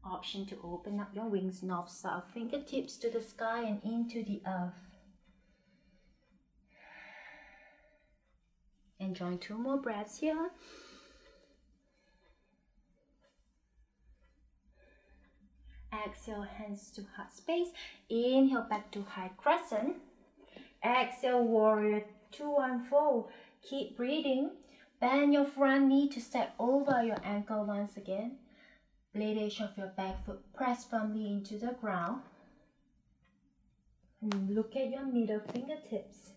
[0.04, 4.42] Option to open up your wings north south, fingertips to the sky and into the
[4.46, 4.74] earth.
[9.00, 10.50] Enjoy two more breaths here.
[16.06, 17.68] Exhale, hands to heart space.
[18.10, 19.96] Inhale back to high crescent.
[20.84, 23.30] Exhale, warrior two unfold.
[23.62, 24.50] Keep breathing.
[25.04, 28.38] Bend your front knee to step over your ankle once again.
[29.14, 32.22] Blade edge of your back foot press firmly into the ground.
[34.22, 36.30] And look at your middle fingertips.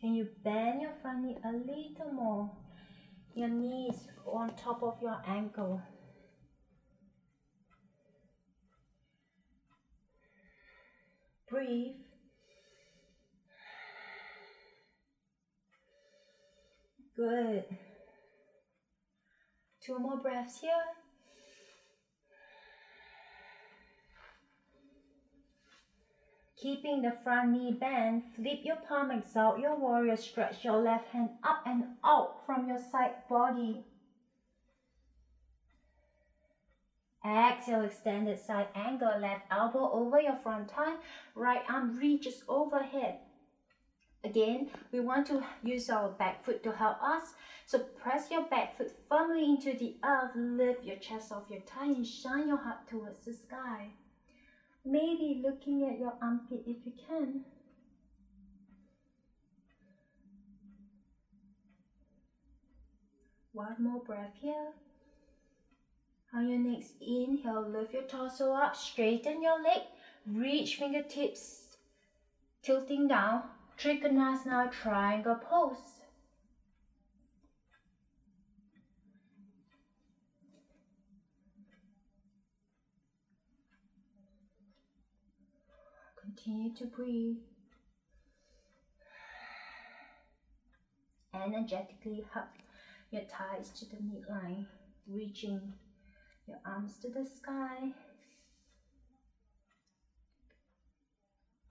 [0.00, 2.52] Can you bend your front knee a little more?
[3.34, 5.82] Your knees on top of your ankle.
[11.48, 11.96] Breathe.
[17.20, 17.64] Good.
[19.84, 20.70] Two more breaths here.
[26.56, 31.28] Keeping the front knee bent, flip your palm, exalt your warrior, stretch your left hand
[31.44, 33.84] up and out from your side body.
[37.22, 40.96] Exhale, extended side angle, left elbow over your front thigh,
[41.34, 43.18] right arm reaches overhead.
[44.22, 47.34] Again, we want to use our back foot to help us.
[47.64, 51.86] So press your back foot firmly into the earth, lift your chest off your thigh
[51.86, 53.88] and shine your heart towards the sky.
[54.84, 57.44] Maybe looking at your armpit if you can.
[63.52, 64.72] One more breath here.
[66.32, 69.82] On your next inhale, lift your torso up, straighten your leg,
[70.26, 71.76] reach fingertips
[72.62, 73.42] tilting down,
[73.80, 76.02] Trikonasana triangle pose.
[86.20, 87.38] Continue to breathe.
[91.32, 92.44] Energetically hug
[93.10, 94.66] your thighs to the midline,
[95.08, 95.72] reaching
[96.46, 97.92] your arms to the sky.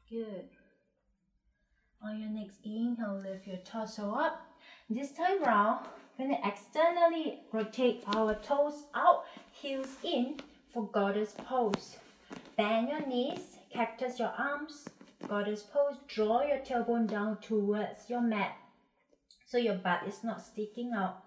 [0.09, 0.49] Good.
[2.01, 4.47] On your next inhale, lift your torso up.
[4.89, 5.85] This time round,
[6.17, 10.39] we're gonna externally rotate our toes out, heels in
[10.73, 11.97] for goddess pose.
[12.55, 14.87] Bend your knees, cactus your arms,
[15.27, 15.97] goddess pose.
[16.07, 18.55] Draw your tailbone down towards your mat
[19.45, 21.23] so your butt is not sticking out.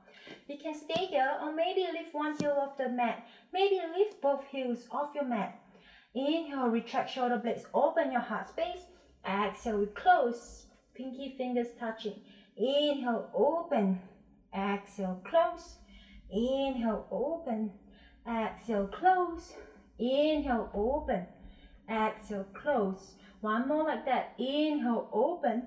[0.49, 3.27] You can stay here or maybe lift one heel off the mat.
[3.53, 5.61] Maybe lift both heels off your mat.
[6.15, 8.87] Inhale, retract shoulder blades, open your heart space.
[9.27, 10.67] Exhale, we close.
[10.95, 12.15] Pinky fingers touching.
[12.57, 14.01] Inhale, open.
[14.55, 15.77] Exhale, close.
[16.31, 17.73] Inhale, open.
[18.29, 19.55] Exhale, close.
[19.99, 21.27] Inhale, open.
[21.91, 23.15] Exhale, close.
[23.41, 24.35] One more like that.
[24.39, 25.65] Inhale, open.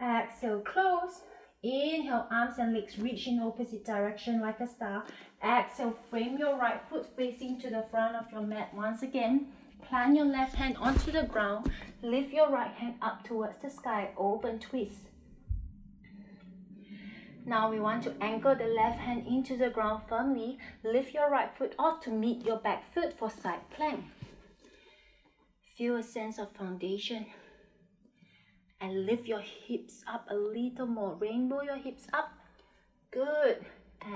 [0.00, 1.22] Exhale, close.
[1.62, 5.04] Inhale, arms and legs reach in opposite direction like a star.
[5.44, 9.48] Exhale, frame your right foot facing to the front of your mat once again.
[9.90, 11.68] Plant your left hand onto the ground.
[12.00, 14.10] Lift your right hand up towards the sky.
[14.16, 15.08] Open twist.
[17.44, 20.58] Now we want to anchor the left hand into the ground firmly.
[20.84, 24.04] Lift your right foot off to meet your back foot for side plank.
[25.76, 27.26] Feel a sense of foundation
[28.80, 31.16] and lift your hips up a little more.
[31.16, 32.30] Rainbow your hips up.
[33.10, 33.64] Good.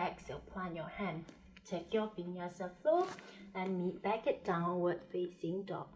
[0.00, 1.24] Exhale, plant your hand.
[1.68, 3.08] Take your vinyasa flow
[3.55, 5.86] and meet back at downward facing dog.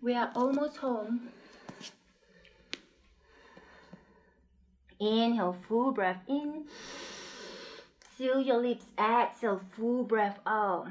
[0.00, 1.28] We are almost home.
[4.98, 6.64] Inhale, full breath in.
[8.16, 8.86] Seal your lips.
[8.98, 10.88] Exhale, full breath out.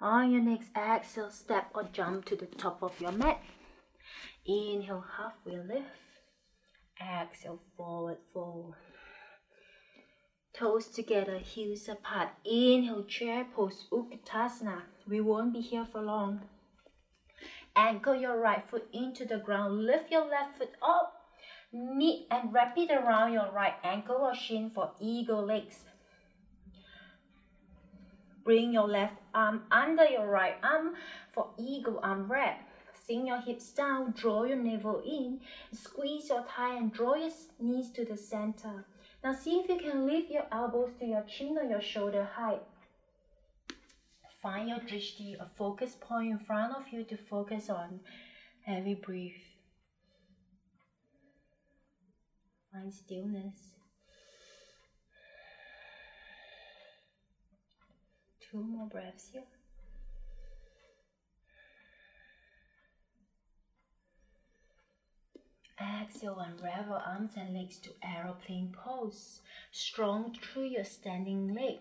[0.00, 3.40] On your next exhale, step or jump to the top of your mat.
[4.48, 6.00] Inhale, halfway lift.
[6.98, 8.74] Exhale, forward fold.
[10.54, 12.30] Toes together, heels apart.
[12.46, 14.84] Inhale, chair pose, Utkatasana.
[15.06, 16.40] We won't be here for long.
[17.76, 19.84] Anchor your right foot into the ground.
[19.84, 21.12] Lift your left foot up.
[21.70, 25.84] Knee and wrap it around your right ankle or shin for eagle legs.
[28.44, 30.94] Bring your left arm under your right arm
[31.34, 32.67] for eagle arm wrap.
[33.08, 35.40] Sink your hips down, draw your navel in,
[35.72, 38.84] squeeze your thigh and draw your knees to the center.
[39.24, 42.60] Now see if you can lift your elbows to your chin or your shoulder height.
[44.42, 48.00] Find your drishti, a focus point in front of you to focus on.
[48.66, 49.32] Heavy breathe.
[52.70, 53.70] Find stillness.
[58.50, 59.44] Two more breaths here.
[65.80, 69.40] Exhale, unravel arms and legs to aeroplane pose.
[69.70, 71.78] Strong through your standing leg.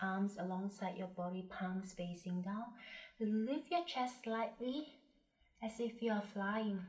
[0.00, 2.64] Arms alongside your body, palms facing down.
[3.20, 4.94] Lift your chest slightly
[5.62, 6.80] as if you are flying.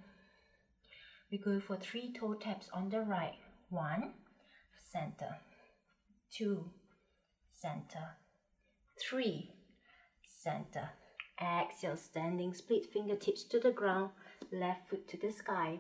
[1.31, 3.35] We go for three toe taps on the right.
[3.69, 4.13] One,
[4.91, 5.37] center.
[6.31, 6.71] Two,
[7.55, 8.17] center.
[8.99, 9.51] Three,
[10.23, 10.89] center.
[11.41, 14.11] Exhale, standing, split fingertips to the ground
[14.51, 15.79] left foot to the sky.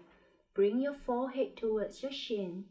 [0.53, 2.65] Bring your forehead towards your shin,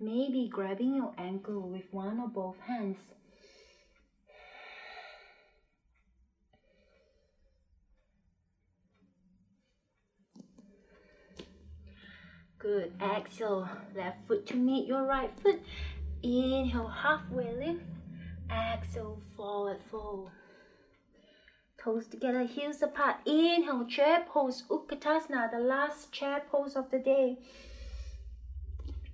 [0.00, 2.98] maybe grabbing your ankle with one or both hands.
[12.58, 12.92] Good.
[13.00, 15.60] Exhale, left foot to meet your right foot.
[16.22, 17.82] Inhale, halfway lift.
[18.50, 20.30] Exhale, forward fold
[21.82, 23.16] toes together, heels apart.
[23.26, 27.38] Inhale, chair pose, Utkatasana, the last chair pose of the day.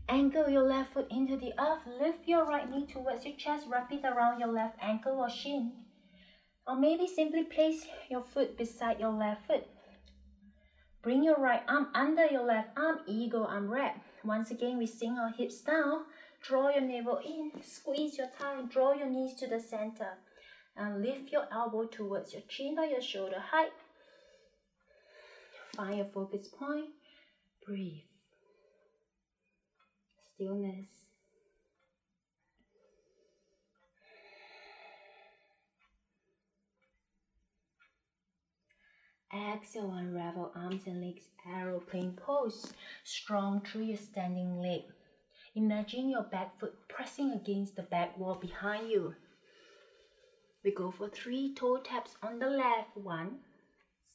[0.08, 1.86] Angle your left foot into the earth.
[2.00, 3.66] Lift your right knee towards your chest.
[3.70, 5.72] Wrap it around your left ankle or shin.
[6.66, 9.66] Or maybe simply place your foot beside your left foot.
[11.02, 14.02] Bring your right arm under your left arm, eagle arm wrap.
[14.24, 16.04] Once again, we sink our hips down.
[16.42, 20.18] Draw your navel in, squeeze your thigh, draw your knees to the center
[20.78, 23.72] and lift your elbow towards your chin or your shoulder height.
[25.74, 26.90] Find your focus point.
[27.66, 28.02] Breathe.
[30.34, 30.86] Stillness.
[39.34, 42.72] Exhale, unravel arms and legs, aeroplane pose.
[43.04, 44.82] Strong through your standing leg.
[45.54, 49.14] Imagine your back foot pressing against the back wall behind you.
[50.68, 52.94] We go for three toe taps on the left.
[52.94, 53.38] One,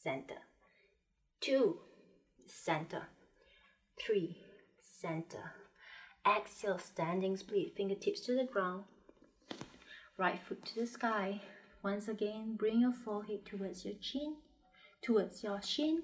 [0.03, 0.37] center.
[1.41, 1.79] Two,
[2.45, 3.07] center.
[3.99, 4.37] Three,
[4.79, 5.53] center.
[6.23, 8.83] Exhale, standing split, fingertips to the ground.
[10.15, 11.41] Right foot to the sky.
[11.81, 14.35] Once again, bring your forehead towards your chin,
[15.01, 16.03] towards your shin.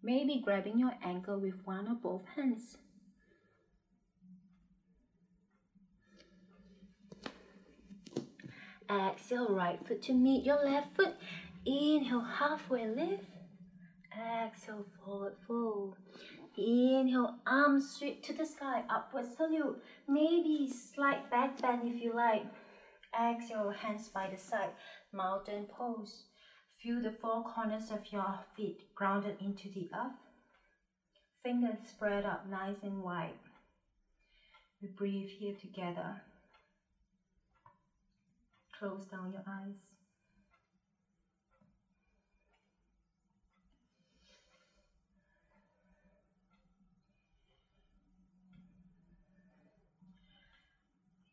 [0.00, 2.76] Maybe grabbing your ankle with one or both hands.
[8.92, 11.14] Exhale, right foot to meet your left foot.
[11.64, 13.24] Inhale, halfway lift.
[14.12, 15.96] Exhale, forward fold.
[16.56, 19.82] Inhale, arms sweep to the sky, upward salute.
[20.06, 22.44] Maybe slight back bend if you like.
[23.18, 24.70] Exhale, hands by the side,
[25.12, 26.24] mountain pose.
[26.82, 30.18] Feel the four corners of your feet grounded into the earth.
[31.42, 33.38] Fingers spread out nice and wide.
[34.82, 36.22] We breathe here together.
[38.82, 39.76] Close down your eyes.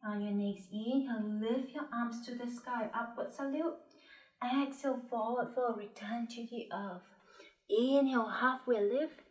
[0.06, 3.74] On your next inhale, lift your arms to the sky, upward salute.
[4.44, 7.02] Exhale, forward fold, return to the earth.
[7.68, 9.22] Inhale, halfway lift.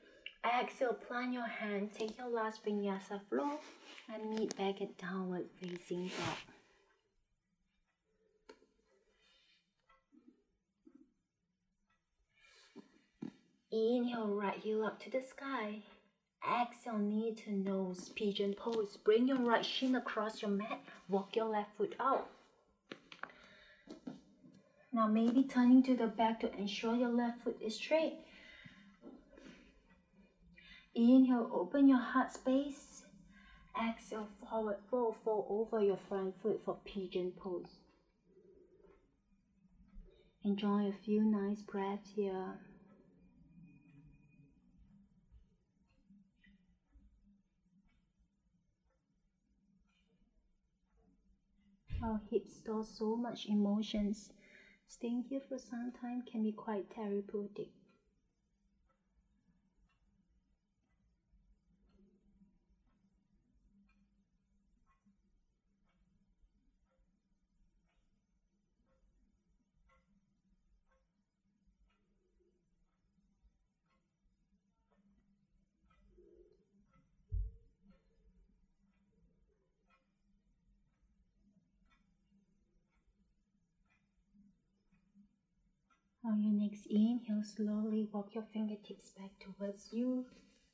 [0.45, 3.61] Exhale, plant your hand, take your last vinyasa flow,
[4.13, 6.58] and meet back at downward facing dog.
[13.71, 15.83] Inhale, right heel up to the sky.
[16.43, 18.97] Exhale, knee to nose, pigeon pose.
[18.97, 20.81] Bring your right shin across your mat.
[21.09, 22.31] Walk your left foot out.
[24.93, 28.15] Now maybe turning to the back to ensure your left foot is straight.
[30.95, 33.03] Inhale, open your heart space.
[33.81, 37.77] Exhale, forward fold, fold over your front foot for pigeon pose.
[40.43, 42.55] Enjoy a few nice breaths here.
[52.01, 54.33] Our hips store so much emotions.
[54.87, 57.71] Staying here for some time can be quite therapeutic.
[86.39, 90.25] On your next inhale, slowly walk your fingertips back towards you.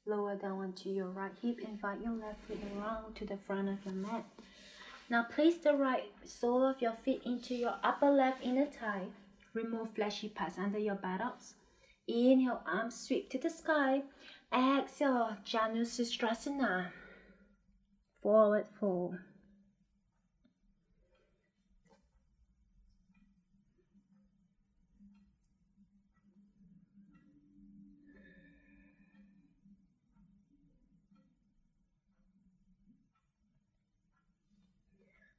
[0.04, 1.58] Lower down onto your right hip.
[1.66, 4.26] Invite your left foot around to the front of your mat.
[5.08, 9.06] Now place the right sole of your feet into your upper left inner thigh.
[9.54, 11.54] Remove fleshy parts under your buttocks.
[12.06, 14.02] Inhale, arms sweep to the sky.
[14.52, 16.88] Exhale, Janu Sirsasana.
[18.22, 19.16] Forward fold.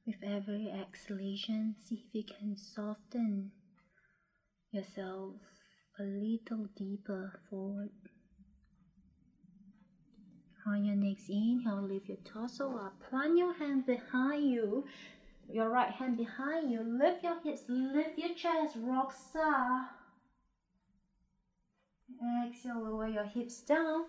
[0.06, 3.50] With every exhalation, see if you can soften
[4.70, 5.34] yourself
[5.98, 7.90] a little deeper forward.
[10.64, 12.94] On your next inhale, lift your torso up.
[13.10, 14.84] Plant your hand behind you,
[15.48, 16.82] your right hand behind you.
[16.82, 19.90] Lift your hips, lift your chest, rock star.
[22.46, 24.04] Exhale, lower your hips down.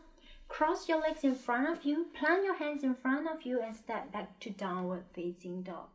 [0.47, 3.75] Cross your legs in front of you, plant your hands in front of you, and
[3.75, 5.89] step back to downward facing dog.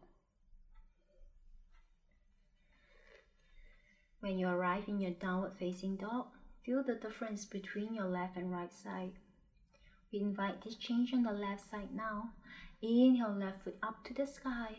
[4.20, 6.26] When you arrive in your downward facing dog,
[6.64, 9.12] feel the difference between your left and right side.
[10.12, 12.30] We invite this change on the left side now.
[12.80, 14.76] Inhale, left foot up to the sky.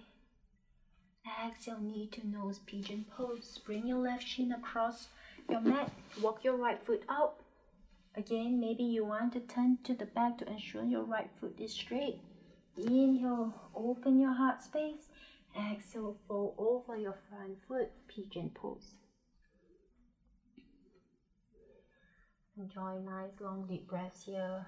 [1.45, 3.59] Exhale, knee to nose, pigeon pose.
[3.65, 5.07] Bring your left shin across
[5.49, 5.91] your mat.
[6.21, 7.42] Walk your right foot out.
[8.15, 11.73] Again, maybe you want to turn to the back to ensure your right foot is
[11.73, 12.19] straight.
[12.77, 15.09] Inhale, open your heart space.
[15.55, 18.93] Exhale, fold over your front foot, pigeon pose.
[22.57, 24.67] Enjoy nice long deep breaths here.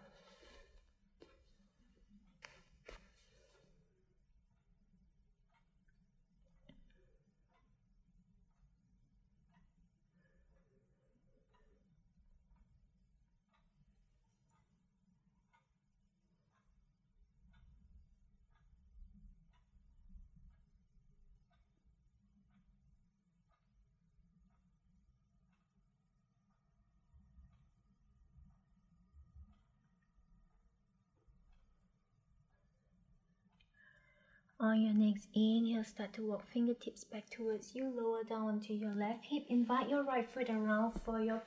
[34.65, 37.83] On your next inhale, start to walk fingertips back towards you.
[37.95, 39.43] Lower down onto your left hip.
[39.47, 41.43] Invite your right foot around for your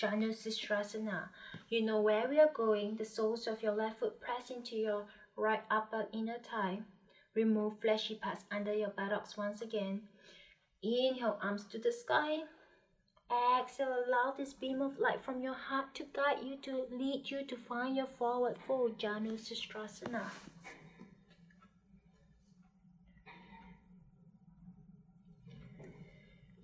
[0.00, 1.28] Janu Sirsasana.
[1.68, 2.96] You know where we are going.
[2.96, 5.04] The soles of your left foot press into your
[5.36, 6.78] right upper inner thigh.
[7.34, 10.00] Remove fleshy parts under your buttocks once again.
[10.82, 12.38] Inhale, arms to the sky.
[13.60, 17.44] Exhale, allow this beam of light from your heart to guide you, to lead you
[17.44, 19.38] to find your forward fold, Janu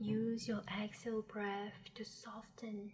[0.00, 2.92] Use your exhale breath to soften.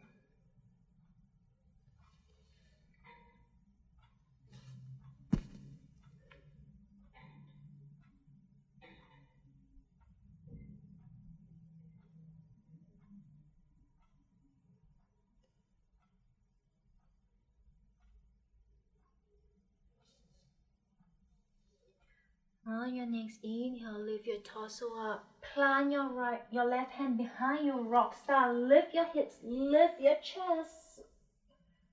[22.66, 25.33] On your next inhale, lift your torso up.
[25.54, 28.52] Plant your right, your left hand behind your rock star.
[28.52, 31.02] Lift your hips, lift your chest.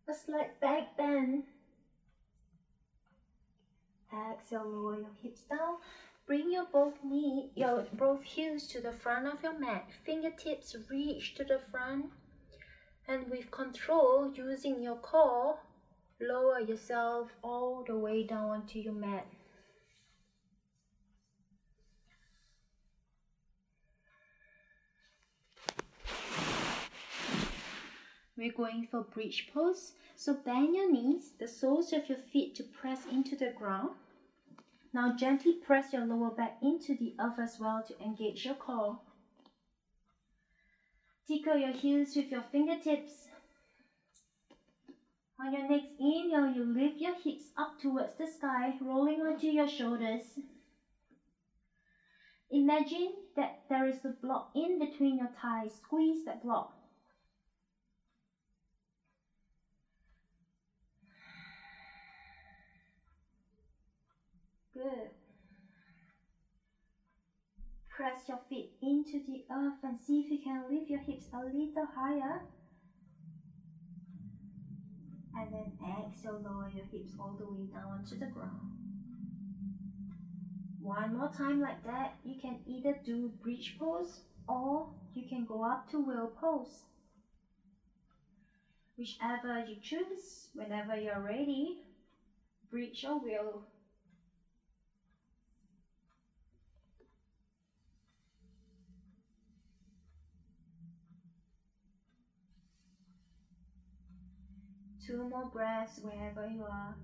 [0.10, 1.44] A slight back bend.
[4.12, 5.78] Exhale, lower your hips down.
[6.26, 9.90] Bring your both knee, your both heels to the front of your mat.
[10.04, 12.08] Fingertips reach to the front.
[13.08, 15.60] And with control, using your core,
[16.20, 19.28] lower yourself all the way down onto your mat.
[28.42, 29.92] We're going for bridge pose.
[30.16, 33.92] So bend your knees, the soles of your feet to press into the ground.
[34.92, 38.98] Now gently press your lower back into the earth as well to engage your core.
[41.28, 43.28] Tickle your heels with your fingertips.
[45.40, 49.70] On your next inhale, you lift your hips up towards the sky, rolling onto your
[49.70, 50.24] shoulders.
[52.50, 55.74] Imagine that there is a block in between your thighs.
[55.84, 56.81] Squeeze that block.
[64.82, 65.12] Good.
[67.88, 71.46] Press your feet into the earth and see if you can lift your hips a
[71.46, 72.42] little higher.
[75.36, 78.72] And then exhale, lower your hips all the way down to the ground.
[80.82, 82.16] One more time like that.
[82.24, 86.86] You can either do bridge pose or you can go up to wheel pose.
[88.98, 91.82] Whichever you choose, whenever you're ready,
[92.72, 93.64] bridge or wheel
[105.06, 106.96] Two more breaths wherever you are.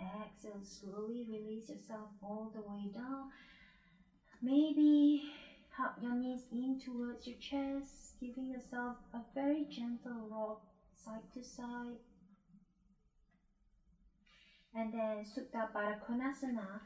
[0.00, 3.30] Exhale, slowly release yourself all the way down.
[4.42, 5.22] Maybe
[5.76, 10.62] hug your knees in towards your chest, giving yourself a very gentle rock
[10.96, 11.98] side to side.
[14.74, 16.80] And then Baddha Konasana.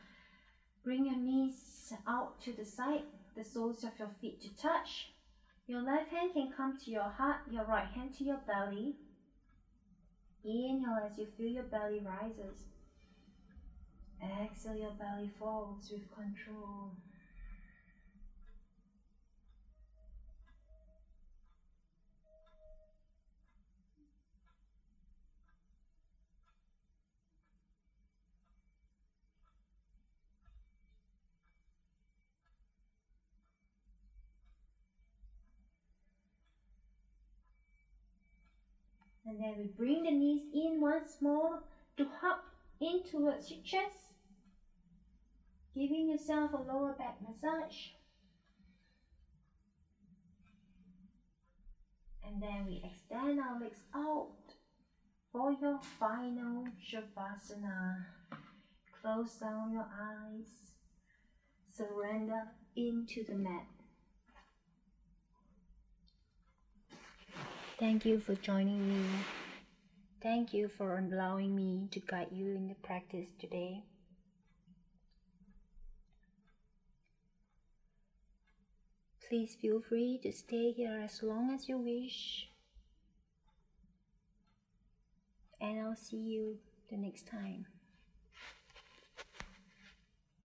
[0.84, 3.02] Bring your knees out to the side,
[3.36, 5.12] the soles of your feet to touch.
[5.68, 8.96] Your left hand can come to your heart, your right hand to your belly.
[10.42, 12.64] Inhale as you feel your belly rises.
[14.22, 16.92] Exhale, your belly falls with control.
[39.28, 41.60] And then we bring the knees in once more
[41.98, 42.38] to hug
[42.80, 44.14] in towards your chest.
[45.74, 47.88] Giving yourself a lower back massage.
[52.26, 54.54] And then we extend our legs out
[55.30, 58.06] for your final Shavasana.
[59.02, 60.72] Close down your eyes.
[61.76, 63.77] Surrender into the mat.
[67.78, 69.06] Thank you for joining me.
[70.20, 73.84] Thank you for allowing me to guide you in the practice today.
[79.28, 82.48] Please feel free to stay here as long as you wish.
[85.60, 86.58] And I'll see you
[86.90, 87.66] the next time.